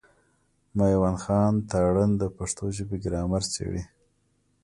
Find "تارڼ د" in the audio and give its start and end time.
1.69-2.23